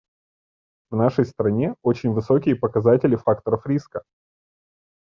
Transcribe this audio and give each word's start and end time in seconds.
В 0.89 0.95
нашей 0.95 1.25
стране 1.25 1.75
очень 1.83 2.09
высокие 2.11 2.55
показатели 2.55 3.15
факторов 3.15 3.67
риска. 3.67 4.01